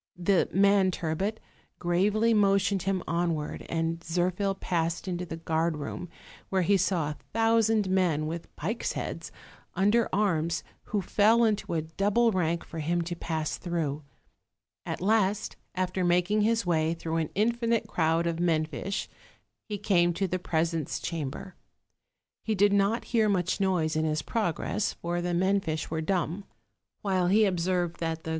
The 0.17 0.49
man 0.51 0.89
turbot 0.89 1.39
gravely 1.77 2.33
motioned 2.33 2.81
him 2.81 3.03
onward, 3.07 3.63
and 3.69 3.99
Zirphil 4.03 4.59
passed 4.59 5.07
into 5.07 5.27
the 5.27 5.37
guard 5.37 5.77
room, 5.77 6.09
where 6.49 6.63
he 6.63 6.75
saw 6.75 7.09
a 7.11 7.17
thousand 7.33 7.87
men, 7.87 8.25
with 8.25 8.49
pikes' 8.55 8.93
heads, 8.93 9.31
under 9.75 10.09
arms, 10.11 10.63
who 10.85 11.03
fell 11.03 11.43
into 11.43 11.75
a 11.75 11.83
double 11.83 12.31
rank 12.31 12.63
for 12.65 12.79
him 12.79 13.03
to 13.03 13.15
pass 13.15 13.59
through: 13.59 14.01
at 14.87 15.01
last, 15.01 15.55
after 15.75 16.03
making 16.03 16.41
his 16.41 16.65
way 16.65 16.95
through 16.95 17.17
an 17.17 17.29
in 17.35 17.51
finite 17.51 17.85
crowd 17.87 18.25
of 18.25 18.39
men 18.39 18.65
fish, 18.65 19.07
he 19.69 19.77
came 19.77 20.13
to 20.13 20.27
the 20.27 20.39
presence 20.39 20.99
cham 20.99 21.29
ber. 21.29 21.53
He 22.43 22.55
did 22.55 22.73
not 22.73 23.05
hear 23.13 23.29
much 23.29 23.59
noise 23.61 23.95
in 23.95 24.05
his 24.05 24.23
progress, 24.23 24.93
for 24.93 25.21
the 25.21 25.35
men 25.35 25.59
fish 25.59 25.91
were 25.91 26.01
dumb; 26.01 26.45
while 27.03 27.27
he 27.27 27.45
observed 27.45 27.97
that 27.97 27.97
the 27.97 27.99
296 27.99 27.99
OLD, 27.99 27.99
OLD 27.99 27.99
FAIRY 27.99 28.23
TALES. 28.23 28.29